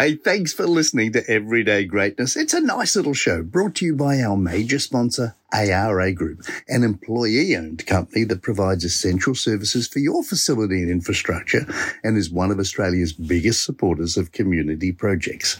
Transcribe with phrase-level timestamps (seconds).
[0.00, 2.34] Hey, thanks for listening to Everyday Greatness.
[2.34, 6.84] It's a nice little show brought to you by our major sponsor, ARA Group, an
[6.84, 11.66] employee owned company that provides essential services for your facility and infrastructure
[12.04, 15.58] and is one of Australia's biggest supporters of community projects.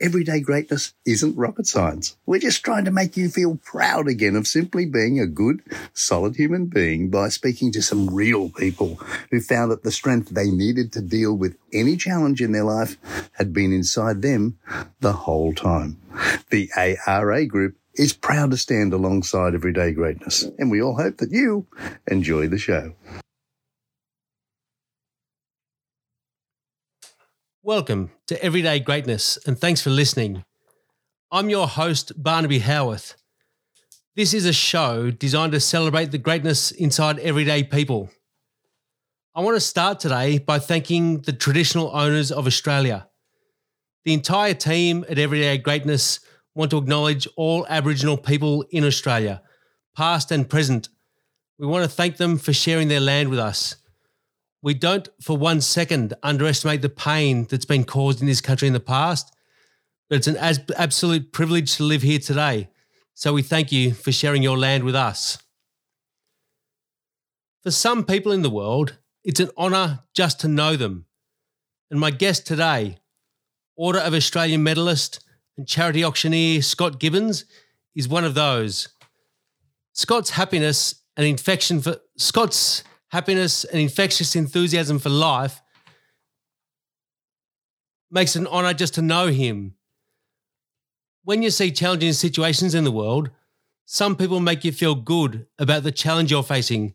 [0.00, 2.16] Everyday greatness isn't rocket science.
[2.26, 5.62] We're just trying to make you feel proud again of simply being a good,
[5.94, 8.96] solid human being by speaking to some real people
[9.30, 12.96] who found that the strength they needed to deal with any challenge in their life
[13.32, 14.58] had been inside them
[15.00, 16.00] the whole time.
[16.50, 16.70] The
[17.06, 21.66] ARA Group is proud to stand alongside everyday greatness, and we all hope that you
[22.10, 22.94] enjoy the show.
[27.62, 30.44] Welcome to Everyday Greatness, and thanks for listening.
[31.30, 33.16] I'm your host, Barnaby Howarth.
[34.16, 38.08] This is a show designed to celebrate the greatness inside everyday people.
[39.34, 43.08] I want to start today by thanking the traditional owners of Australia.
[44.06, 46.20] The entire team at Everyday Greatness
[46.54, 49.42] want to acknowledge all Aboriginal people in Australia,
[49.96, 50.88] past and present.
[51.58, 53.76] We want to thank them for sharing their land with us.
[54.62, 58.74] We don't for one second underestimate the pain that's been caused in this country in
[58.74, 59.34] the past,
[60.08, 60.36] but it's an
[60.76, 62.68] absolute privilege to live here today.
[63.14, 65.38] So we thank you for sharing your land with us.
[67.62, 71.06] For some people in the world, it's an honour just to know them.
[71.90, 72.98] And my guest today,
[73.76, 75.20] Order of Australian medalist
[75.60, 77.44] and charity auctioneer Scott Gibbons
[77.94, 78.88] is one of those.
[79.92, 85.60] Scott's happiness and infection for Scott's happiness and infectious enthusiasm for life
[88.10, 89.74] makes it an honor just to know him.
[91.24, 93.28] When you see challenging situations in the world,
[93.84, 96.94] some people make you feel good about the challenge you're facing,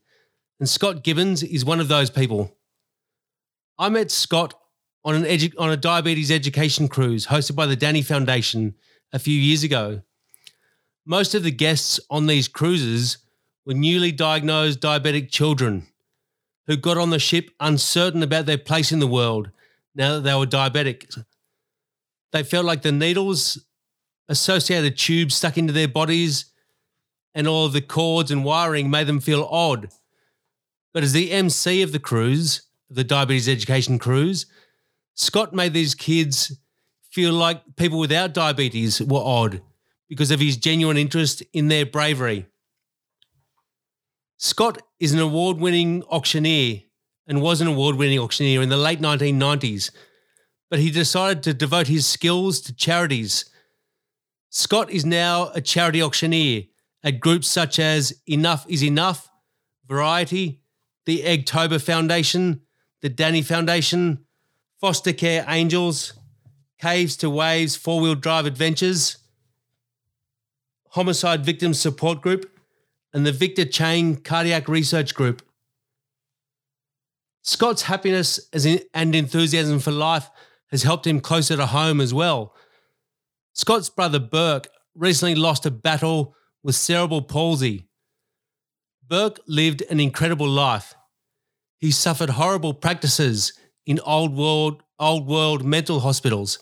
[0.59, 2.57] and Scott Gibbons is one of those people.
[3.77, 4.59] I met Scott
[5.05, 8.73] on an edu- on a diabetes education cruise hosted by the Danii Foundation
[9.13, 10.01] a few years ago.
[11.05, 13.19] Most of the guests on these cruises
[13.65, 15.87] were newly diagnosed diabetic children
[16.65, 19.51] who got on the ship uncertain about their place in the world
[19.93, 21.23] now that they were diabetic.
[22.31, 23.63] They felt like the needles,
[24.27, 26.45] associated tubes stuck into their bodies,
[27.35, 29.89] and all of the cords and wiring made them feel odd.
[30.93, 34.47] But as the MC of the cruise, the diabetes education cruise,
[35.15, 36.57] Scott made these kids
[37.09, 39.61] feel like people without diabetes were odd
[40.09, 42.45] because of his genuine interest in their bravery.
[44.37, 46.81] Scott is an award winning auctioneer
[47.25, 49.91] and was an award winning auctioneer in the late 1990s,
[50.69, 53.45] but he decided to devote his skills to charities.
[54.49, 56.63] Scott is now a charity auctioneer
[57.03, 59.29] at groups such as Enough is Enough,
[59.87, 60.59] Variety,
[61.05, 62.61] the Eggtober Foundation,
[63.01, 64.24] the Danii Foundation,
[64.85, 66.13] Foster Care Angels,
[66.79, 69.17] Caves to Waves Four Wheel Drive Adventures,
[70.89, 72.55] Homicide Victims Support Group,
[73.11, 75.41] and the Victor Chang Cardiac Research Group.
[77.41, 78.39] Scott's happiness
[78.93, 80.29] and enthusiasm for life
[80.69, 82.53] has helped him closer to home as well.
[83.53, 87.87] Scott's brother Burke recently lost a battle with cerebral palsy.
[89.01, 90.93] Burke lived an incredible life.
[91.79, 93.51] He suffered horrible practices
[93.85, 96.59] in old world old world mental hospitals.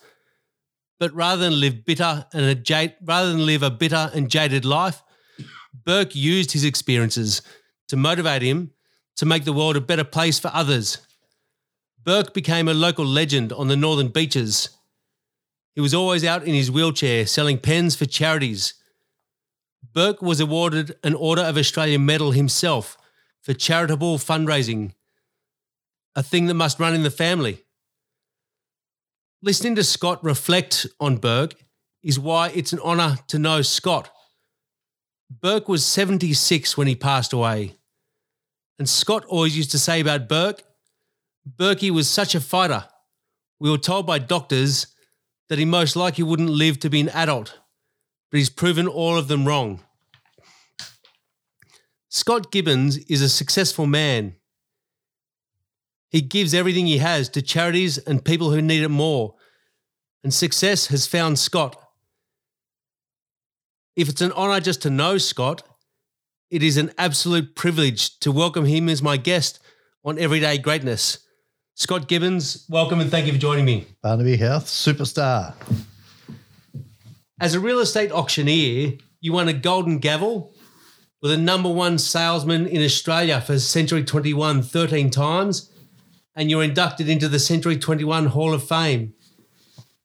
[0.99, 4.65] But rather than live bitter and a jade, rather than live a bitter and jaded
[4.65, 5.03] life,
[5.73, 7.41] Burke used his experiences
[7.89, 8.71] to motivate him
[9.17, 10.99] to make the world a better place for others.
[12.03, 14.69] Burke became a local legend on the northern beaches.
[15.73, 18.75] He was always out in his wheelchair selling pens for charities.
[19.93, 22.97] Burke was awarded an Order of Australia medal himself
[23.41, 24.93] for charitable fundraising,
[26.15, 27.63] a thing that must run in the family.
[29.41, 31.55] Listening to Scott reflect on Burke
[32.01, 34.09] is why it's an honour to know Scott.
[35.29, 37.75] Burke was 76 when he passed away.
[38.77, 40.63] And Scott always used to say about Burke,
[41.47, 42.85] Berkey was such a fighter.
[43.59, 44.87] We were told by doctors
[45.49, 47.59] that he most likely wouldn't live to be an adult,
[48.31, 49.81] but he's proven all of them wrong.
[52.09, 54.35] Scott Gibbons is a successful man.
[56.13, 59.33] He gives everything he has to charities and people who need it more,
[60.23, 61.75] and success has found Scott.
[63.95, 65.63] If it's an honour just to know Scott,
[66.51, 69.59] it is an absolute privilege to welcome him as my guest
[70.05, 71.17] on Everyday Greatness.
[71.73, 73.87] Scott Gibbons, welcome and thank you for joining me.
[74.03, 75.55] Barnaby Howarth, superstar.
[77.39, 80.53] As a real estate auctioneer, you won a golden gavel
[81.23, 85.71] with a number one salesman in Australia for Century 21 13 times,
[86.35, 89.13] and you're inducted into the Century 21 Hall of Fame.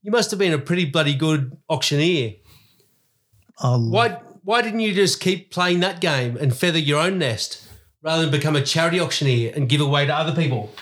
[0.02, 2.34] You must have been a pretty bloody good auctioneer.
[3.58, 7.66] I'll, Why why didn't you just keep playing that game and feather your own nest
[8.02, 10.72] rather than become a charity auctioneer and give away to other people?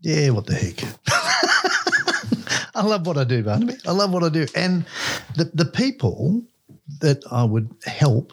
[0.00, 0.84] Yeah, what the heck?
[2.76, 3.74] I love what I do, Barnaby.
[3.86, 4.46] I love what I do.
[4.54, 4.84] And
[5.34, 6.44] the, the people
[7.00, 8.32] that I would help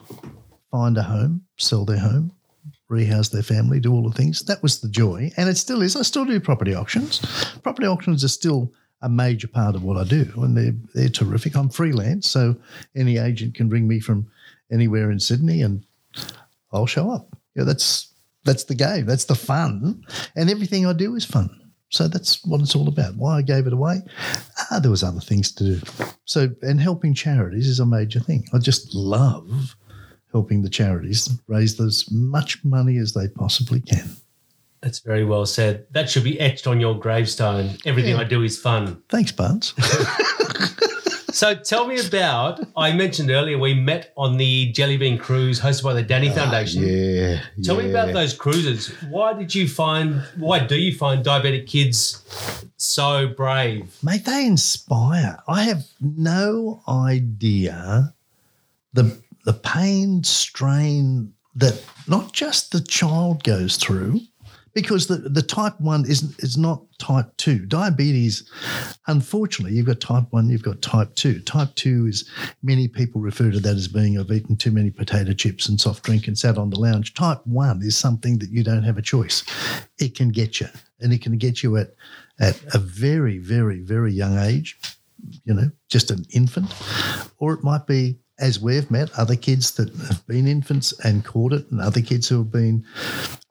[0.70, 2.32] find a home, sell their home,
[2.92, 5.32] rehouse their family, do all the things, that was the joy.
[5.38, 5.96] And it still is.
[5.96, 7.20] I still do property auctions.
[7.64, 8.72] Property auctions are still
[9.02, 11.56] a major part of what I do, and they're, they're terrific.
[11.56, 12.56] I'm freelance, so
[12.96, 14.28] any agent can ring me from
[14.72, 15.84] anywhere in Sydney and
[16.72, 17.28] I'll show up.
[17.56, 19.06] Yeah, that's that's the game.
[19.06, 20.04] That's the fun,
[20.36, 21.50] and everything I do is fun.
[21.90, 23.16] So that's what it's all about.
[23.18, 24.02] Why I gave it away?
[24.72, 25.82] Ah, there was other things to do.
[26.26, 28.48] So and helping charities is a major thing.
[28.54, 29.76] I just love
[30.32, 34.10] helping the charities raise as much money as they possibly can.
[34.82, 35.86] That's very well said.
[35.92, 37.78] That should be etched on your gravestone.
[37.86, 38.22] Everything Yeah.
[38.22, 39.02] I do is fun.
[39.10, 39.74] Thanks, Barnes.
[41.34, 45.84] So tell me about I mentioned earlier we met on the Jelly Bean cruise hosted
[45.86, 46.84] by the Danii Foundation.
[46.84, 47.42] Ah, yeah.
[47.64, 48.90] Tell me about those cruises.
[49.10, 52.22] Why did you find why do you find diabetic kids
[52.76, 53.96] so brave?
[54.04, 55.40] Mate, they inspire.
[55.48, 58.14] I have no idea
[58.94, 64.22] the the pain, strain that not just the child goes through,
[64.74, 67.66] because the, the type one is is not type two.
[67.66, 68.50] Diabetes,
[69.08, 71.42] unfortunately, you've got type one, you've got type two.
[71.42, 72.30] Type two is
[72.64, 76.04] many people refer to that as being I've eaten too many potato chips and soft
[76.04, 77.14] drink and sat on the lounge.
[77.14, 79.44] Type one is something that you don't have a choice.
[80.00, 80.68] It can get you,
[81.02, 81.94] and it can get you at
[82.40, 84.80] at a very, very, very young age,
[85.44, 86.74] you know, just an infant,
[87.40, 91.54] or it might be, as we've met, other kids that have been infants and caught
[91.54, 92.84] it, and other kids who have been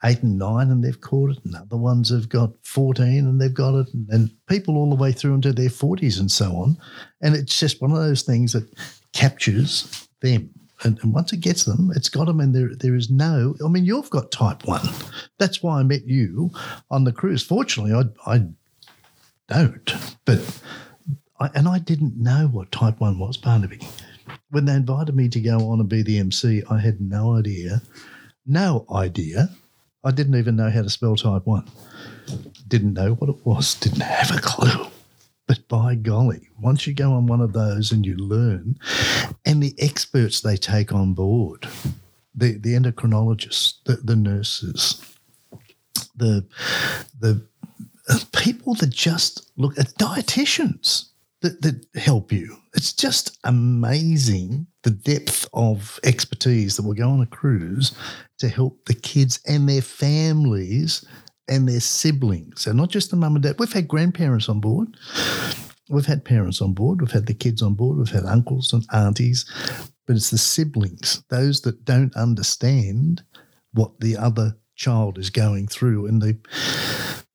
[0.04, 3.54] eight and nine and they've caught it, and other ones have got 14 and they've
[3.54, 6.76] got it, and, and people all the way through into their 40s and so on.
[7.22, 8.66] And it's just one of those things that
[9.12, 10.50] captures them.
[10.82, 13.54] And, and once it gets them, it's got them, and there there is no.
[13.64, 14.88] I mean, you've got type one.
[15.38, 16.50] That's why I met you
[16.90, 17.42] on the cruise.
[17.42, 18.46] Fortunately, I I
[19.46, 19.94] don't,
[20.24, 20.40] but
[21.38, 23.80] I, and I didn't know what type one was, Barnaby.
[24.50, 27.82] When they invited me to go on and be the MC, I had no idea,
[28.46, 29.50] no idea.
[30.02, 31.68] I didn't even know how to spell type one.
[32.66, 33.74] Didn't know what it was.
[33.74, 34.86] Didn't have a clue.
[35.46, 38.78] But by golly, once you go on one of those and you learn,
[39.44, 41.68] and the experts they take on board,
[42.34, 45.04] the, the endocrinologists, the, the nurses,
[46.14, 46.46] the
[47.18, 47.44] the
[48.08, 51.08] uh, people that just look at dietitians
[51.40, 52.56] that, that help you.
[52.74, 57.94] It's just amazing the depth of expertise that will go on a cruise
[58.38, 61.04] to help the kids and their families
[61.48, 62.66] and their siblings.
[62.66, 63.56] And not just the mum and dad.
[63.58, 64.96] We've had grandparents on board.
[65.88, 67.00] We've had parents on board.
[67.00, 67.98] We've had the kids on board.
[67.98, 69.44] We've had uncles and aunties.
[70.06, 73.22] But it's the siblings, those that don't understand
[73.72, 76.38] what the other child is going through and the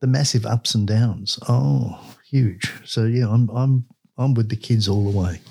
[0.02, 1.40] the massive ups and downs.
[1.48, 2.74] Oh, huge.
[2.86, 3.86] So yeah, I'm I'm
[4.18, 5.42] I'm with the kids all the way.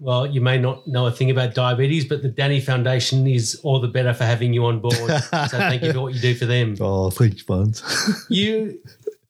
[0.00, 3.80] Well, you may not know a thing about diabetes, but the Danii Foundation is all
[3.80, 4.94] the better for having you on board.
[4.94, 5.18] so
[5.48, 6.76] thank you for what you do for them.
[6.80, 7.82] Oh, thanks, Buns.
[8.28, 8.80] You,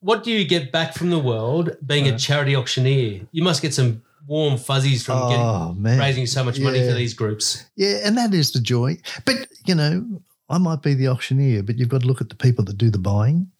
[0.01, 2.19] what do you get back from the world being a uh.
[2.19, 3.27] charity auctioneer?
[3.33, 6.93] You must get some warm fuzzies from oh getting, man, raising so much money for
[6.93, 7.65] these groups.
[7.77, 8.99] Yeah, and that is the joy.
[9.25, 10.21] But you know,
[10.51, 12.91] I might be the auctioneer, but you've got to look at the people that do
[12.91, 13.51] the buying.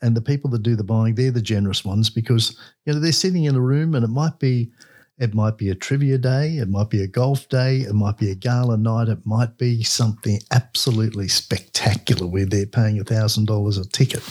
[0.00, 3.12] And the people that do the buying, they're the generous ones because you know they're
[3.12, 4.70] sitting in a room, and it might be,
[5.18, 8.30] it might be a trivia day, it might be a golf day, it might be
[8.30, 13.76] a gala night, it might be something absolutely spectacular where they're paying a thousand dollars
[13.76, 14.22] a ticket,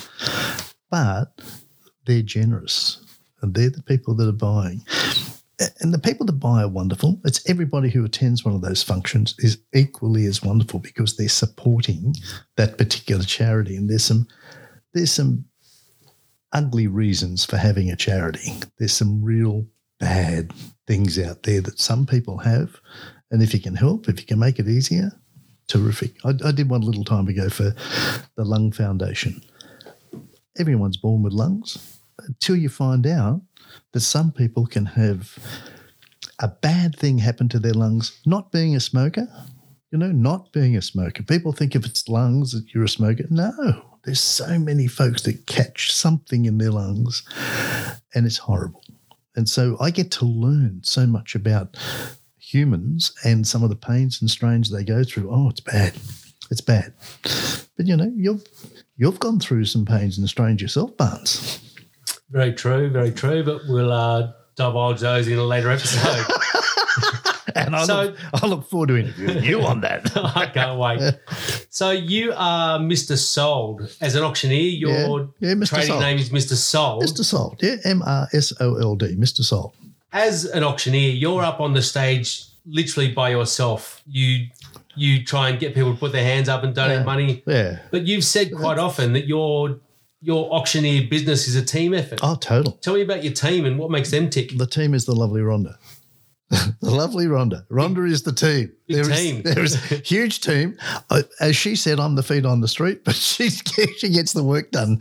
[0.90, 1.40] but
[2.06, 3.02] they're generous,
[3.42, 4.82] and they're the people that are buying.
[5.80, 7.20] And the people that buy are wonderful.
[7.24, 12.14] It's everybody who attends one of those functions is equally as wonderful because they're supporting
[12.56, 13.74] that particular charity.
[13.74, 14.28] And there's some
[14.94, 15.44] there's some
[16.52, 18.52] ugly reasons for having a charity.
[18.78, 19.66] There's some real
[20.00, 20.52] bad
[20.86, 22.80] things out there that some people have.
[23.30, 25.12] And if you can help, if you can make it easier,
[25.66, 26.14] terrific.
[26.24, 27.74] I, I did one a little time ago for
[28.36, 29.42] the Lung Foundation.
[30.58, 33.42] Everyone's born with lungs until you find out
[33.92, 35.38] that some people can have
[36.40, 39.28] a bad thing happen to their lungs, not being a smoker,
[39.90, 41.22] you know, not being a smoker.
[41.22, 43.24] People think if it's lungs that you're a smoker.
[43.30, 47.22] No, there's so many folks that catch something in their lungs
[48.14, 48.82] and it's horrible.
[49.36, 51.76] And so I get to learn so much about
[52.38, 55.30] humans and some of the pains and strains they go through.
[55.30, 55.92] Oh, it's bad.
[56.50, 56.94] It's bad.
[57.76, 58.44] But you know, you've
[58.96, 61.60] you've gone through some pains and strains yourself, Barnes.
[62.30, 63.44] Very true, very true.
[63.44, 66.24] But we'll uh, divulge those in a later episode.
[67.56, 70.10] And I, So- look, I look forward to interviewing you on that.
[70.16, 71.14] I can't wait.
[71.70, 73.16] So you are Mr.
[73.16, 73.94] Sold.
[74.00, 74.90] As an auctioneer, your
[75.40, 75.68] Yeah, yeah, Mr.
[75.68, 76.00] trading Sold.
[76.02, 76.54] name is Mr.
[76.54, 77.02] Sold.
[77.04, 77.24] Mr.
[77.24, 77.58] Sold.
[77.62, 79.14] Yeah, M R S O L D.
[79.16, 79.42] Mr.
[79.42, 79.72] Sold.
[80.12, 84.02] As an auctioneer, you're up on the stage literally by yourself.
[84.06, 84.46] You
[84.96, 87.04] you try and get people to put their hands up and donate Yeah.
[87.04, 87.42] money.
[87.46, 87.78] Yeah.
[87.92, 89.78] But you've said quite often that your
[90.20, 92.18] your auctioneer business is a team effort.
[92.22, 92.72] Oh, total.
[92.82, 94.56] Tell me about your team and what makes them tick.
[94.58, 95.76] The team is the lovely Rhonda.
[96.50, 97.66] The lovely Rhonda.
[97.68, 98.72] Rhonda is the team.
[98.88, 99.42] There is- team.
[99.44, 100.76] there is a huge team.
[101.10, 104.42] Uh, As she said, I'm the feet on the street, but she, she gets the
[104.44, 104.98] work done.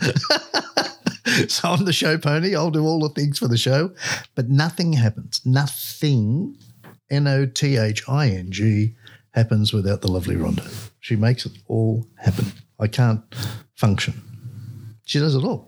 [1.47, 2.55] so I'm the show pony.
[2.55, 3.91] I'll do all the things for the show,
[4.35, 5.41] but nothing happens.
[5.45, 6.57] Nothing,
[7.09, 8.95] N O T H I N G,
[9.31, 10.89] happens without the lovely Rhonda.
[10.99, 12.51] She makes it all happen.
[12.79, 13.21] I can't
[13.75, 14.21] function.
[15.05, 15.66] She does it all.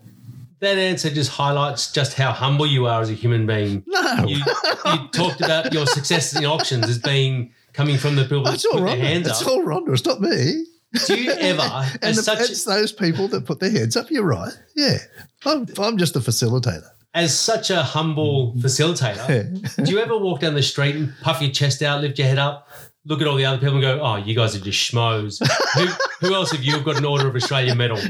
[0.62, 3.84] That answer just highlights just how humble you are as a human being.
[3.88, 4.26] No.
[4.28, 8.56] You, you talked about your successes in auctions as being coming from the people that
[8.56, 9.00] It's all put their Rhonda.
[9.00, 9.48] hands It's up.
[9.48, 9.94] all Rhonda.
[9.94, 10.66] It's not me.
[11.06, 11.62] Do you ever,
[12.02, 14.10] And as the, such, it's those people that put their hands up.
[14.12, 14.52] You're right.
[14.76, 14.98] Yeah.
[15.46, 16.90] I'm, I'm just a facilitator.
[17.14, 21.52] as such a humble facilitator, do you ever walk down the street and puff your
[21.52, 22.68] chest out, lift your head up,
[23.10, 25.42] look at all the other people and go, "Oh, you guys are just schmoes."
[25.74, 28.00] who, who else have you got an Order of Australia medal?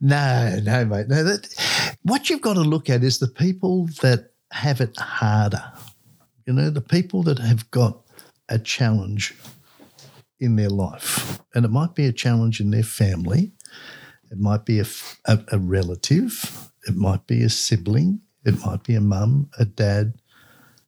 [0.00, 1.08] No, no, mate.
[1.08, 1.48] No, that
[2.02, 5.72] what you've got to look at is the people that have it harder.
[6.46, 7.98] You know, the people that have got
[8.48, 9.34] a challenge
[10.38, 13.50] in their life, and it might be a challenge in their family.
[14.30, 16.70] It might be a relative.
[16.86, 18.20] It might be a sibling.
[18.44, 20.14] It might be a mum, a dad,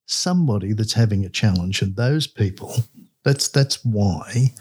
[0.07, 1.83] somebody that's having a challenge.
[1.83, 2.75] And those people,
[3.25, 4.53] that's that's why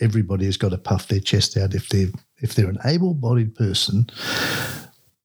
[0.00, 4.06] everybody has got to puff their chest out if they're if they're an able-bodied person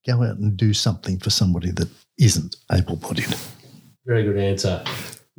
[0.06, 1.90] go out and do something for somebody that
[2.20, 3.34] isn't able-bodied
[4.06, 4.84] Very good answer.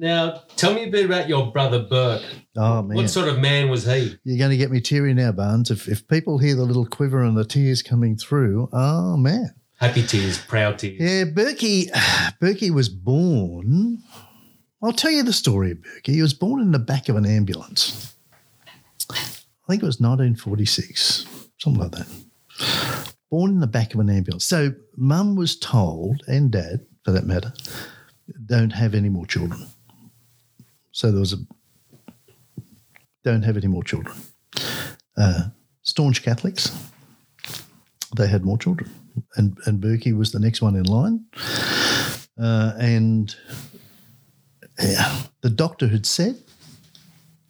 [0.01, 2.23] Now, tell me a bit about your brother Burke.
[2.57, 4.17] oh man What sort of man was he?
[4.25, 7.23] you're going to get me teary now barnes if, if people hear the little quiver
[7.25, 9.51] and the tears coming through oh man
[9.81, 11.01] Happy tears, proud tears.
[11.01, 11.87] yeah berkey
[12.43, 13.99] berkey was born
[14.83, 17.27] i'll tell you the story of berkey he was born in the back of an
[17.27, 18.15] ambulance
[19.11, 19.15] i
[19.69, 21.27] think it was 1946
[21.59, 22.07] something like that
[23.31, 24.45] born in the back of an ambulance.
[24.45, 27.53] So mum was told, and dad for that matter,
[28.47, 29.67] don't have any more children.
[30.93, 31.37] So there was a
[33.25, 34.17] don't have any more children.
[35.17, 35.49] Uh,
[35.83, 36.77] staunch Catholics,
[38.17, 38.91] they had more children,
[39.37, 41.25] and and Berkey was the next one in line.
[42.41, 43.35] Uh, and
[44.79, 46.37] the doctor had said,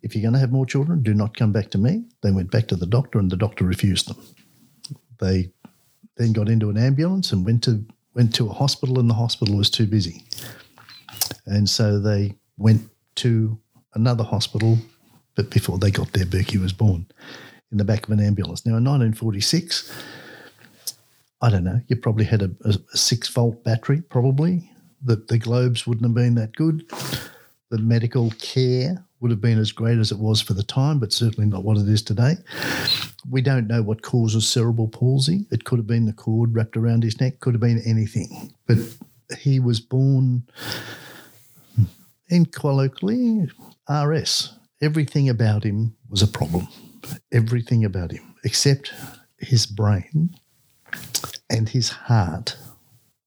[0.03, 2.05] if you're going to have more children, do not come back to me.
[2.23, 4.23] They went back to the doctor, and the doctor refused them.
[5.19, 5.51] They
[6.17, 9.57] then got into an ambulance and went to went to a hospital, and the hospital
[9.57, 10.25] was too busy,
[11.47, 12.83] and so they went
[13.17, 13.59] to
[13.95, 14.79] another hospital.
[15.35, 17.07] But before they got there, Berkey was born
[17.71, 18.65] in the back of an ambulance.
[18.65, 19.93] Now, in 1946,
[21.41, 21.81] I don't know.
[21.87, 24.71] You probably had a, a, a six volt battery, probably.
[25.03, 26.85] The the globes wouldn't have been that good.
[27.71, 31.13] The medical care would have been as great as it was for the time, but
[31.13, 32.37] certainly not what it is today.
[33.29, 35.47] We don't know what causes cerebral palsy.
[35.51, 38.55] It could have been the cord wrapped around his neck, could have been anything.
[38.67, 38.79] But
[39.39, 40.45] he was born
[42.29, 43.51] in colloquially
[43.89, 44.55] RS.
[44.81, 46.69] Everything about him was a problem.
[47.33, 48.93] Everything about him, except
[49.39, 50.35] his brain
[51.51, 52.57] and his heart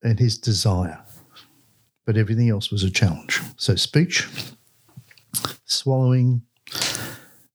[0.04, 1.04] and his desire.
[2.06, 3.40] But everything else was a challenge.
[3.58, 4.28] So, speech,
[5.66, 6.42] swallowing,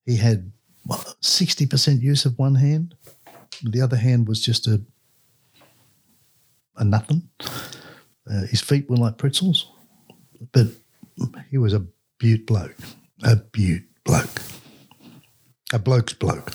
[0.04, 0.52] he had
[0.88, 2.94] 60% use of one hand.
[3.62, 4.80] The other hand was just a,
[6.76, 7.28] a nothing.
[7.40, 9.70] Uh, his feet were like pretzels,
[10.52, 10.66] but
[11.50, 11.84] he was a
[12.18, 12.76] beaut bloke,
[13.24, 14.42] a beaut bloke,
[15.72, 16.52] a bloke's bloke.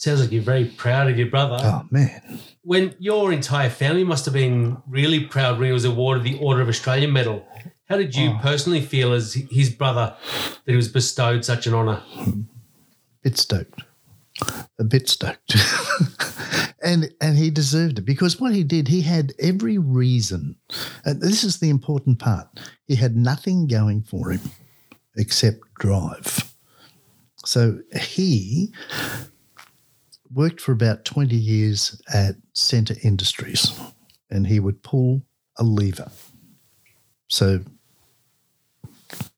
[0.00, 1.58] Sounds like you're very proud of your brother.
[1.60, 2.40] Oh, man.
[2.62, 6.62] When your entire family must have been really proud when he was awarded the Order
[6.62, 7.46] of Australia Medal.
[7.88, 8.38] How did you oh.
[8.40, 10.14] personally feel as his brother
[10.64, 12.02] that he was bestowed such an honour?
[13.22, 13.82] bit stoked,
[14.78, 15.56] a bit stoked,
[16.84, 20.56] and and he deserved it because what he did, he had every reason,
[21.04, 22.48] and this is the important part.
[22.86, 24.50] He had nothing going for him
[25.16, 26.54] except drive.
[27.44, 28.72] So he
[30.32, 33.78] worked for about twenty years at Centre Industries,
[34.30, 35.22] and he would pull
[35.58, 36.10] a lever.
[37.28, 37.60] So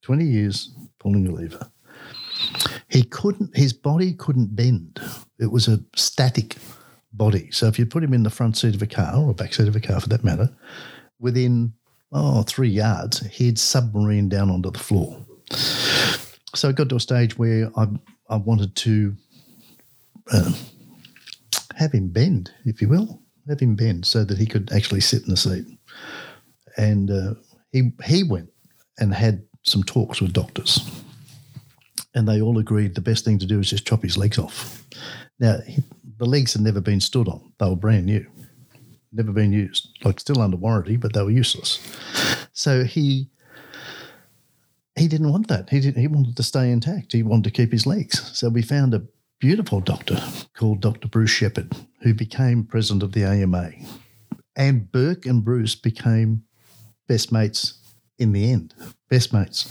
[0.02, 1.70] twenty years pulling a lever
[2.88, 5.00] he couldn't his body couldn't bend
[5.38, 6.56] it was a static
[7.12, 9.52] body so if you put him in the front seat of a car or back
[9.52, 10.48] seat of a car for that matter
[11.22, 11.72] within
[12.12, 15.24] oh, three yards, he'd submarine down onto the floor.
[16.54, 17.86] So it got to a stage where I,
[18.28, 19.16] I wanted to
[20.30, 20.52] uh,
[21.76, 25.22] have him bend, if you will, have him bend so that he could actually sit
[25.22, 25.66] in the seat.
[26.76, 27.34] And uh,
[27.70, 28.50] he, he went
[28.98, 30.80] and had some talks with doctors.
[32.14, 34.84] And they all agreed the best thing to do is just chop his legs off.
[35.38, 35.82] Now, he,
[36.18, 38.26] the legs had never been stood on, they were brand new,
[39.12, 41.80] never been used, like still under warranty, but they were useless.
[42.52, 43.28] So he
[44.94, 45.70] he didn't want that.
[45.70, 47.12] He didn't, he wanted to stay intact.
[47.12, 48.30] He wanted to keep his legs.
[48.36, 49.02] So we found a
[49.42, 50.22] beautiful doctor
[50.54, 51.08] called Dr.
[51.08, 53.72] Bruce Shepherd, who became president of the AMA.
[54.54, 56.44] And Burke and Bruce became
[57.08, 57.74] best mates
[58.20, 58.72] in the end.
[59.10, 59.68] Best mates.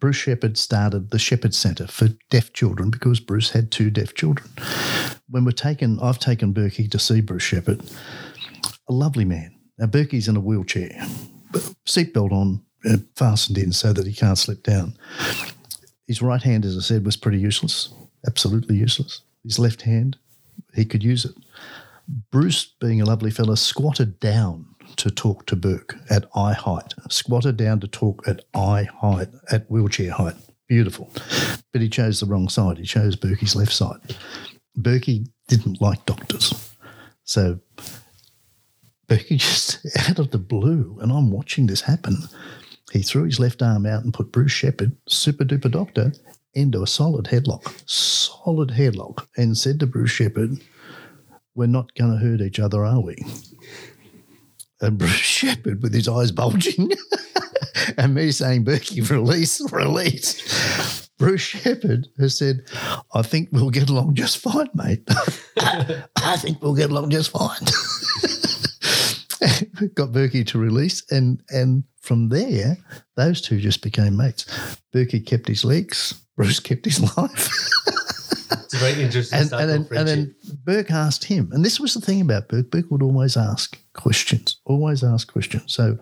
[0.00, 4.50] Bruce Shepherd started the Shepherd Centre for deaf children because Bruce had two deaf children.
[5.28, 7.82] When we're taken, I've taken Berkey to see Bruce Shepherd,
[8.88, 9.54] a lovely man.
[9.78, 10.90] Now Berkey's in a wheelchair,
[11.86, 14.98] seatbelt on, uh, fastened in so that he can't slip down.
[16.08, 17.94] His right hand, as I said, was pretty useless,
[18.26, 19.22] absolutely useless.
[19.44, 20.16] His left hand,
[20.74, 21.34] he could use it.
[22.30, 27.56] Bruce, being a lovely fellow, squatted down to talk to Burke at eye height, squatted
[27.56, 30.34] down to talk at eye height, at wheelchair height.
[30.66, 31.12] Beautiful.
[31.72, 32.78] But he chose the wrong side.
[32.78, 34.16] He chose Berkey's left side.
[34.78, 36.74] Berkey didn't like doctors.
[37.24, 37.60] So
[39.08, 42.16] Berkey just out of the blue, and I'm watching this happen,
[42.92, 46.12] he threw his left arm out and put Bruce Shepherd, super duper doctor,
[46.54, 50.58] into a solid headlock, solid headlock, and said to Bruce Shepherd,
[51.54, 53.16] We're not going to hurt each other, are we?
[54.80, 56.90] And Bruce Shepherd, with his eyes bulging,
[57.96, 61.08] and me saying, Berkey, release, release.
[61.18, 62.62] Bruce Shepherd has said,
[63.14, 65.06] I think we'll get along just fine, mate.
[65.58, 67.66] I think we'll get along just fine.
[69.94, 72.76] got Berkey to release, and and from there,
[73.16, 74.44] those two just became mates.
[74.94, 77.48] Berkey kept his legs, Bruce kept his life.
[78.52, 81.94] It's a very interesting and, and, then, and then Burke asked him, and this was
[81.94, 82.70] the thing about Burke.
[82.70, 85.74] Burke would always ask questions, always ask questions.
[85.74, 85.98] So,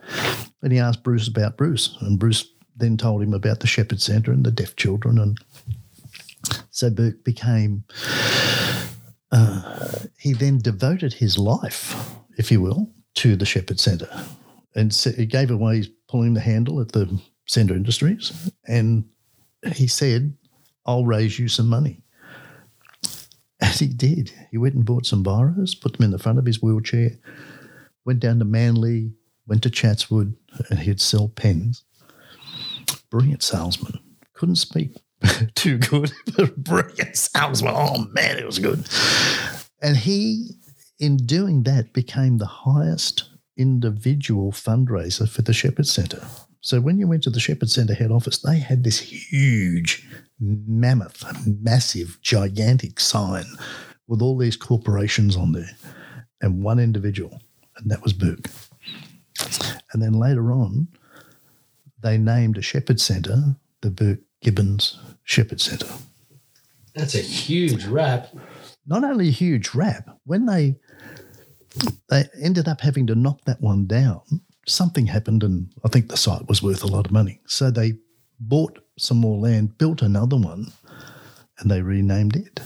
[0.63, 2.47] and he asked Bruce about Bruce, and Bruce
[2.77, 5.39] then told him about the Shepherd Centre and the deaf children, and
[6.71, 7.85] so Burke became.
[9.31, 14.11] Uh, he then devoted his life, if you will, to the Shepherd Centre,
[14.75, 19.05] and so he gave away pulling the handle at the Centre Industries, and
[19.73, 20.37] he said,
[20.87, 22.03] "I'll raise you some money."
[23.61, 24.33] And he did.
[24.51, 27.19] He went and bought some biros, put them in the front of his wheelchair,
[28.05, 29.13] went down to Manly,
[29.49, 30.37] went to Chatswood,
[30.71, 31.85] and he'd sell pens.
[33.11, 33.99] Brilliant salesman.
[34.35, 34.97] Couldn't speak
[35.55, 37.75] too good, but brilliant salesman.
[37.77, 38.87] Oh man, it was good.
[39.83, 40.51] And he,
[40.99, 46.27] in doing that, became the highest individual fundraiser for the Shepherd Centre.
[46.61, 50.09] So when you went to the Shepherd Centre head office, they had this huge,
[50.41, 53.45] mammoth, massive, gigantic sign
[54.07, 55.77] with all these corporations on there
[56.41, 57.41] and one individual,
[57.77, 58.49] and that was Burke.
[59.93, 60.89] And then later on,
[62.03, 65.89] they named a Shepherd Centre the Burke Gibbons Shepherd Centre.
[66.95, 68.29] That's a huge rap.
[68.87, 70.77] Not only a huge rap, when they
[72.11, 74.21] they ended up having to knock that one down,
[74.67, 77.41] something happened, and I think the site was worth a lot of money.
[77.47, 77.95] So they
[78.41, 80.73] bought some more land, built another one,
[81.59, 82.61] and they renamed it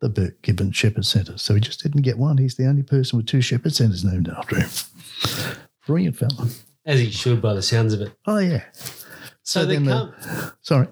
[0.00, 1.38] the Burke Gibbon Shepherd Centre.
[1.38, 2.36] So he just didn't get one.
[2.36, 4.68] He's the only person with two Shepherd Centres named after him.
[5.86, 6.48] Brilliant fella.
[6.84, 8.12] As he should by the sounds of it.
[8.26, 8.64] Oh yeah.
[8.72, 10.88] So, So then the- can't, Sorry.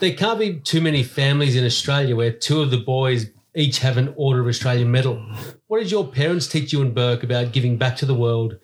[0.00, 3.96] there can't be too many families in Australia where two of the boys each have
[3.98, 5.22] an Order of Australia medal.
[5.68, 8.56] What did your parents teach you and Burke about giving back to the world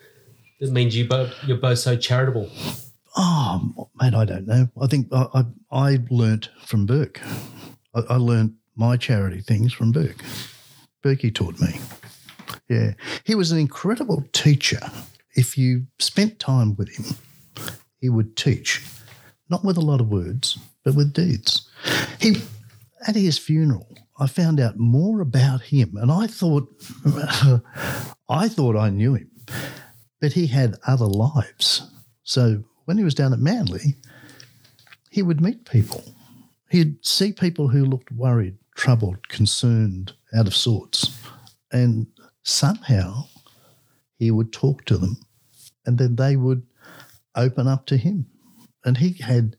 [0.60, 2.48] that means you both, you're both so charitable?
[3.16, 4.68] Oh, mate, I don't know.
[4.80, 7.20] I think I I, I learnt from Burke.
[7.94, 10.22] I, I learnt my charity things from Burke.
[11.04, 11.80] Berkey taught me.
[12.68, 12.92] Yeah,
[13.24, 14.80] he was an incredible teacher.
[15.34, 17.16] If you spent time with him,
[18.00, 18.82] he would teach,
[19.50, 21.68] not with a lot of words, but with deeds.
[22.20, 22.36] He
[23.06, 26.68] at his funeral, I found out more about him, and I thought,
[28.28, 29.30] I thought I knew him,
[30.20, 31.90] but he had other lives.
[32.22, 33.96] So when he was down at Manly,
[35.10, 36.04] he would meet people.
[36.70, 41.18] He'd see people who looked worried, troubled, concerned, out of sorts,
[41.70, 42.06] and
[42.42, 43.24] somehow
[44.18, 45.16] he would talk to them,
[45.84, 46.62] and then they would
[47.34, 48.26] open up to him.
[48.84, 49.56] And he had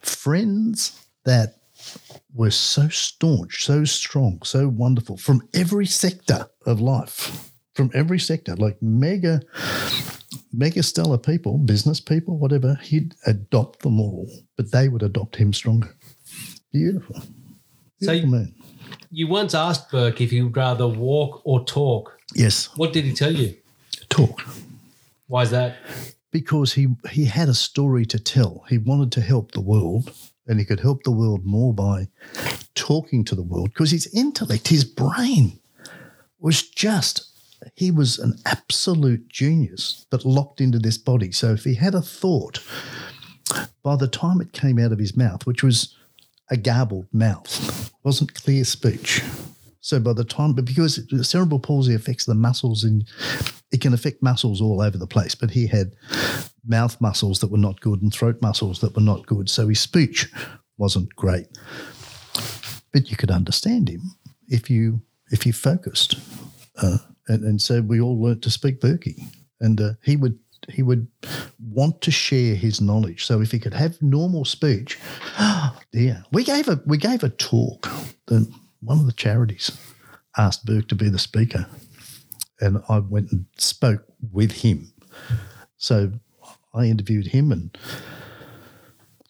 [0.00, 1.57] friends that
[2.34, 8.54] were so staunch, so strong, so wonderful from every sector of life, from every sector,
[8.56, 9.40] like mega,
[10.52, 15.52] mega stellar people, business people, whatever, he'd adopt them all, but they would adopt him
[15.52, 15.94] stronger.
[16.72, 17.16] Beautiful.
[18.00, 18.54] So Beautiful you- man.
[19.10, 22.18] You once asked Burke if he would rather walk or talk.
[22.34, 23.54] Yes, What did he tell you?
[24.10, 24.42] talk.
[25.26, 25.76] Why is that?
[26.30, 28.62] because he he had a story to tell.
[28.68, 30.12] He wanted to help the world,
[30.48, 32.08] and he could help the world more by
[32.74, 33.70] talking to the world.
[33.72, 35.60] Because his intellect, his brain,
[36.40, 37.28] was just
[37.74, 41.32] he was an absolute genius, but locked into this body.
[41.32, 42.62] So if he had a thought,
[43.82, 45.94] by the time it came out of his mouth, which was
[46.50, 49.22] a garbled mouth, wasn't clear speech.
[49.88, 53.08] So by the time, but because cerebral palsy affects the muscles and
[53.72, 55.96] it can affect muscles all over the place, but he had
[56.66, 59.48] mouth muscles that were not good and throat muscles that were not good.
[59.48, 60.30] So his speech
[60.76, 61.46] wasn't great.
[62.92, 64.02] But you could understand him
[64.48, 66.16] if you if you focused.
[66.76, 66.98] Uh,
[67.28, 69.22] and, and so we all learnt to speak Berkey.
[69.62, 71.08] And uh, he would he would
[71.58, 73.24] want to share his knowledge.
[73.24, 74.98] So if he could have normal speech,
[75.92, 77.88] yeah, We gave a we gave a talk.
[78.26, 78.46] The,
[78.80, 79.76] one of the charities
[80.36, 81.66] asked Burke to be the speaker
[82.60, 84.92] and I went and spoke with him.
[85.76, 86.12] So
[86.74, 87.76] I interviewed him and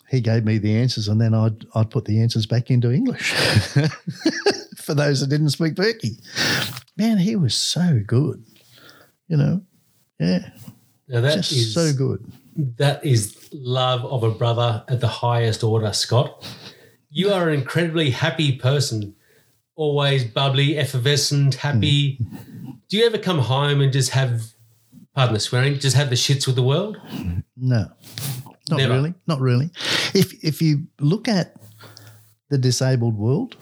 [0.08, 3.32] he gave me the answers and then I'd, I'd put the answers back into English
[4.76, 6.18] for those that didn't speak Berkey.
[6.96, 8.44] Man, he was so good,
[9.28, 9.62] you know.
[10.18, 10.50] Yeah,
[11.06, 12.24] Now that just is so good.
[12.76, 16.44] that is love of a brother at the highest order, Scott.
[17.11, 19.14] You are an incredibly happy person,
[19.79, 22.19] always bubbly, effervescent, happy.
[22.88, 24.43] Do you ever come home and just have,
[25.14, 27.01] pardon the swearing, just have the shits with the world?
[27.57, 27.87] No,
[28.69, 28.95] not Never.
[28.95, 29.14] really.
[29.27, 29.71] Not really.
[30.14, 31.55] If if you look at
[32.51, 33.57] the disabled world,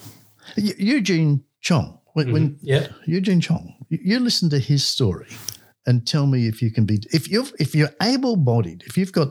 [0.57, 2.33] Eugene Cheong, when, mm-hmm.
[2.33, 2.89] when Yeah.
[3.07, 5.29] Eugene Cheong, you- listen to his story
[5.87, 9.29] and tell me if you can be if you if you're able-bodied, if you've got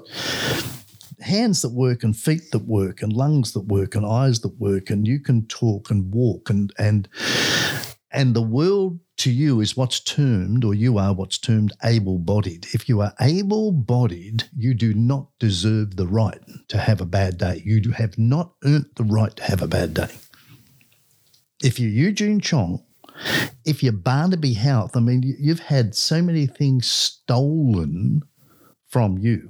[1.22, 4.90] hands that work and feet that work and lungs that work and eyes that work
[4.90, 7.08] and you can talk and walk and and
[8.12, 12.68] and the world to you is what's termed or you are what's termed able-bodied.
[12.74, 17.62] If you are able-bodied you do not deserve the right to have a bad day.
[17.66, 20.10] You have not earned the right to have a bad day.
[21.64, 22.84] If you're eugene cheong
[23.64, 28.22] if you're barnaby howarth i mean you've had so many things stolen
[28.88, 29.50] from you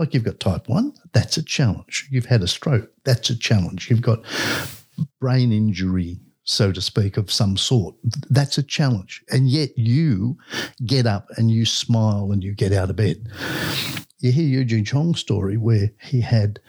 [0.00, 2.08] like you've got type 1, that's a challenge.
[2.10, 3.90] You've had a stroke, that's a challenge.
[3.90, 4.22] You've got
[5.20, 7.94] brain injury, so to speak, of some sort,
[8.30, 9.22] that's a challenge.
[9.28, 10.38] And yet you
[10.86, 13.28] get up and you smile and you get out of bed.
[14.20, 16.60] You hear Eugene Cheong's story where he had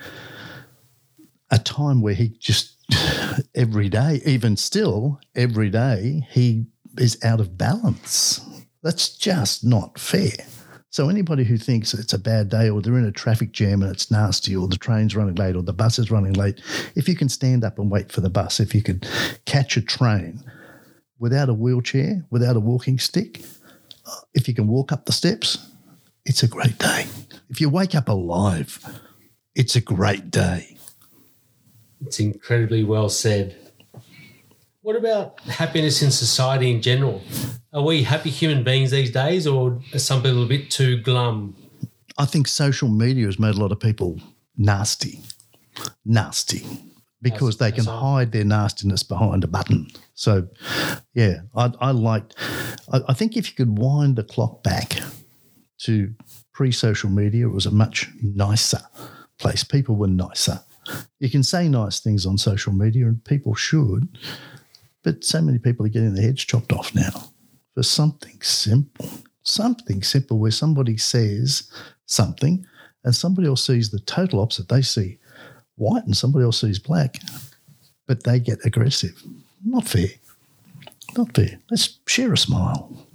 [1.52, 2.76] a time where he just
[3.56, 6.65] every day, even still, every day, he
[6.98, 8.41] is out of balance.
[8.84, 10.34] That's just not fair.
[10.92, 13.90] So anybody who thinks it's a bad day or they're in a traffic jam and
[13.90, 16.62] it's nasty or the train's running late or the bus is running late,
[16.96, 19.08] if you can stand up and wait for the bus, if you could
[19.46, 20.44] catch a train
[21.18, 23.42] without a wheelchair, without a walking stick,
[24.06, 25.70] uh, if you can walk up the steps,
[26.26, 27.06] it's a great day.
[27.50, 28.84] If you wake up alive,
[29.56, 30.76] it's a great day.
[32.06, 33.56] It's incredibly well said.
[34.84, 37.22] What about happiness in society in general?
[37.72, 41.56] Are we happy human beings these days, or are some people a bit too glum?
[42.17, 44.20] I think social media has made a lot of people
[44.58, 45.20] nasty,
[46.04, 46.65] nasty,
[47.22, 49.86] because they can that's hide their nastiness behind a button.
[50.15, 50.48] So,
[51.13, 52.36] yeah, I, I liked.
[52.91, 54.98] I, I think if you could wind the clock back
[55.82, 56.12] to
[56.54, 58.82] pre-social media, it was a much nicer
[59.38, 59.63] place.
[59.63, 60.62] People were nicer.
[61.20, 64.17] You can say nice things on social media, and people should,
[65.04, 67.30] but so many people are getting their heads chopped off now
[67.74, 69.10] for something simple.
[69.44, 71.64] Something simple where somebody says
[72.06, 72.66] something
[73.04, 74.70] and somebody else sees the total opposite.
[74.70, 75.18] They see
[75.76, 77.18] white and somebody else sees black,
[78.08, 79.22] but they get aggressive.
[79.66, 80.10] Not fair.
[81.18, 81.60] Not fair.
[81.72, 83.08] Let's share a smile.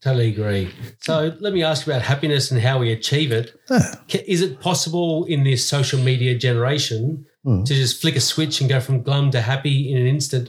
[0.00, 0.70] Totally agree.
[1.00, 3.58] So let me ask you about happiness and how we achieve it.
[3.70, 7.62] Ah, Ca- Is it possible in this social media generation Hmm.
[7.64, 10.48] to just flick a switch and go from glum to happy in an instant?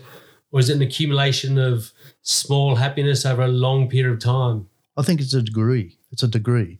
[0.55, 1.91] Or is it an accumulation of
[2.21, 4.69] small happiness over a long period of time?
[4.95, 5.97] I think it's a degree.
[6.13, 6.79] It's a degree.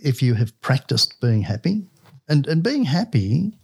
[0.00, 1.82] If you have practiced being happy,
[2.28, 3.58] and, and being happy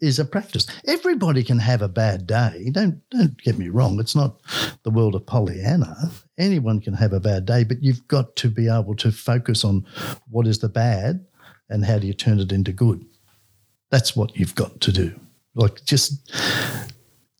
[0.00, 0.68] is a practice.
[0.86, 2.70] Everybody can have a bad day.
[2.70, 3.98] Don't don't get me wrong.
[3.98, 4.40] It's not
[4.84, 6.12] the world of Pollyanna.
[6.38, 9.84] Anyone can have a bad day, but you've got to be able to focus on
[10.28, 11.26] what is the bad
[11.68, 13.04] and how do you turn it into good.
[13.90, 15.18] That's what you've got to do.
[15.56, 16.32] Like just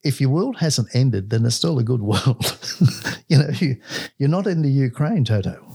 [0.03, 2.59] if your world hasn't ended, then it's still a good world.
[3.29, 3.77] you know, you,
[4.19, 5.67] you're not in the Ukraine, Toto.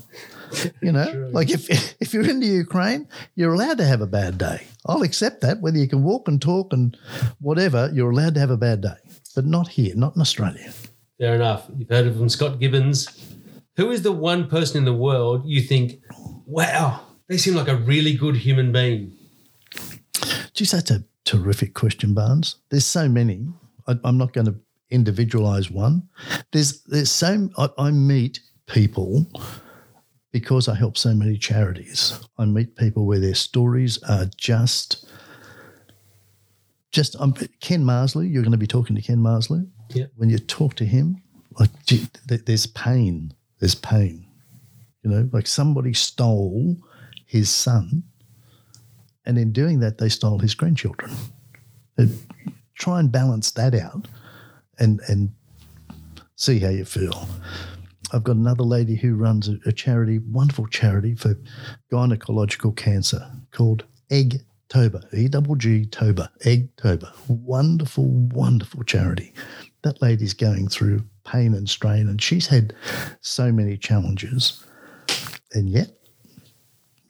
[0.81, 1.29] You know, True.
[1.33, 4.65] like if if you're in the Ukraine, you're allowed to have a bad day.
[4.85, 5.59] I'll accept that.
[5.59, 6.95] Whether you can walk and talk and
[7.39, 8.95] whatever, you're allowed to have a bad day,
[9.35, 10.71] but not here, not in Australia.
[11.19, 11.65] Fair enough.
[11.77, 13.07] You've heard of him, Scott Gibbons.
[13.77, 16.01] Who is the one person in the world you think,
[16.45, 19.13] wow, they seem like a really good human being?
[20.53, 22.57] Geez, that's a terrific question, Barnes.
[22.69, 23.47] There's so many.
[23.87, 24.55] I, I'm not going to
[24.89, 26.07] individualize one.
[26.51, 29.25] There's there's so I, I meet people
[30.31, 32.19] because I help so many charities.
[32.37, 35.07] I meet people where their stories are just
[36.91, 38.31] just um, Ken Marslew.
[38.31, 39.67] You're going to be talking to Ken Marslew.
[39.93, 40.05] Yeah.
[40.15, 41.21] When you talk to him,
[41.59, 43.33] like gee, there's pain.
[43.59, 44.27] There's pain.
[45.03, 46.77] You know, like somebody stole
[47.25, 48.03] his son
[49.25, 51.11] and in doing that, they stole his grandchildren.
[51.97, 52.05] Uh,
[52.75, 54.07] Try and balance that out,
[54.79, 55.33] and and
[56.35, 57.27] see how you feel.
[58.11, 61.35] I've got another lady who runs a, a charity, wonderful charity for
[61.91, 67.11] gynecological cancer called Egg Toba, E double G Toba, Eggtober.
[67.27, 69.33] Wonderful, wonderful charity.
[69.83, 72.73] That lady's going through pain and strain, and she's had
[73.21, 74.63] so many challenges,
[75.53, 75.91] and yet,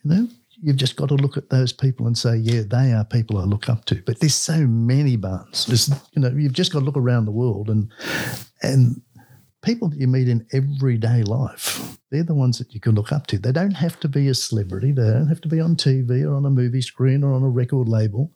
[0.04, 0.28] you know,
[0.62, 3.44] you've just got to look at those people and say, yeah, they are people I
[3.44, 4.02] look up to.
[4.06, 5.66] But there's so many Barnes.
[5.66, 7.92] There's, you know, you've just got to look around the world and
[8.62, 9.02] and
[9.66, 13.26] people that you meet in everyday life, they're the ones that you can look up
[13.28, 13.40] to.
[13.40, 14.92] They don't have to be a celebrity.
[14.92, 17.50] They don't have to be on TV or on a movie screen or on a
[17.50, 18.32] record label.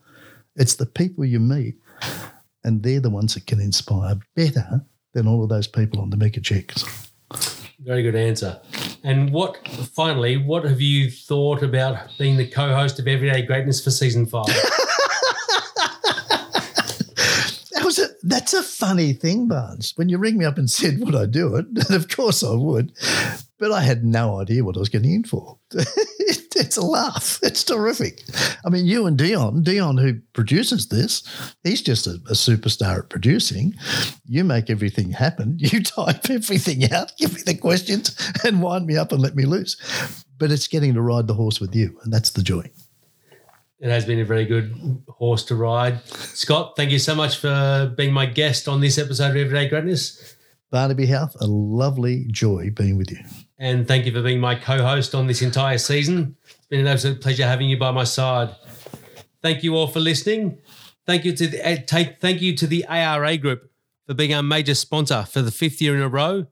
[0.56, 1.76] It's the people you meet,
[2.64, 4.82] and they're the ones that can inspire better
[5.14, 7.09] than all of those people on the mega checks.
[7.82, 8.60] Very good answer.
[9.04, 13.84] And what, finally, what have you thought about being the co host of Everyday Greatness
[13.84, 14.46] for season five?
[17.72, 19.94] That was a that's a funny thing, Barnes.
[19.96, 21.66] When you ring me up and said, would I do it?
[21.88, 22.92] And of course I would.
[23.60, 25.60] But I had no idea what I was getting in for.
[25.74, 27.40] it's a laugh.
[27.44, 28.24] It's terrific.
[28.66, 31.24] I mean, you and Dion, Dion, who produces this,
[31.64, 33.74] he's just a, a superstar at producing.
[34.26, 35.58] You make everything happen.
[35.70, 39.46] You type everything out, give me the questions, and wind me up and let me
[39.46, 39.78] loose.
[40.40, 42.72] But it's getting to ride the horse with you, and that's the joy.
[43.80, 46.04] It has been a very good horse to ride.
[46.08, 50.36] Scott, thank you so much for being my guest on this episode of Everyday Greatness.
[50.72, 53.20] Barnaby Howarth, a lovely joy being with you.
[53.62, 56.38] And thank you for being my co host on this entire season.
[56.46, 58.56] It's been an absolute pleasure having you by my side.
[59.42, 60.60] Thank you all for listening.
[61.06, 63.70] Thank you to the uh, take thank you to the ARA group
[64.08, 66.48] for being our major sponsor for the fifth year in a row.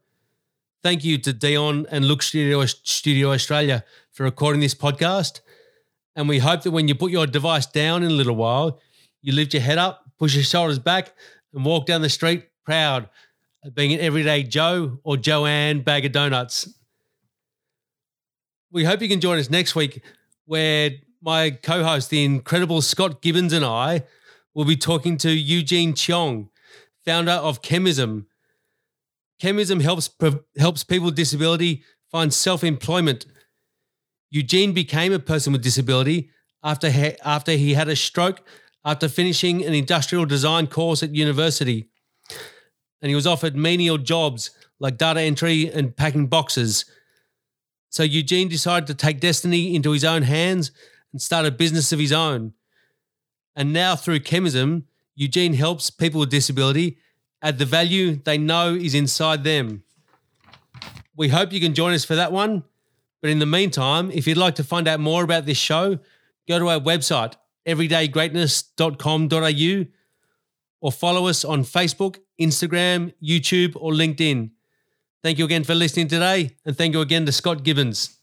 [0.82, 5.40] Thank you to Dion and Look Studio, Studio Australia for recording this podcast.
[6.14, 8.80] And we hope that when you put your device down in a little while,
[9.22, 11.14] you lift your head up, push your shoulders back,
[11.54, 13.08] and walk down the street proud
[13.64, 16.68] of being an everyday Joe or Joanne bag of donuts.
[18.70, 20.02] We hope you can join us next week
[20.44, 20.90] where
[21.22, 24.04] my co host, the incredible Scott Gibbons, and I
[24.54, 26.50] will be talking to Eugene Cheong,
[27.04, 28.26] founder of Chemism.
[29.42, 30.10] Chemism helps,
[30.58, 33.26] helps people with disability find self employment.
[34.30, 36.30] Eugene became a person with disability
[36.62, 38.42] after he, after he had a stroke
[38.84, 41.88] after finishing an industrial design course at university.
[43.00, 46.84] And he was offered menial jobs like data entry and packing boxes.
[47.90, 50.70] So Eugene decided to take destiny into his own hands
[51.12, 52.52] and start a business of his own.
[53.56, 56.98] And now through chemism, Eugene helps people with disability
[57.42, 59.82] add the value they know is inside them.
[61.16, 62.64] We hope you can join us for that one.
[63.20, 65.98] But in the meantime, if you'd like to find out more about this show,
[66.46, 67.34] go to our website,
[67.66, 69.86] everydaygreatness.com.au,
[70.80, 74.50] or follow us on Facebook, Instagram, YouTube, or LinkedIn.
[75.22, 78.17] Thank you again for listening today, and thank you again to Scott Gibbons.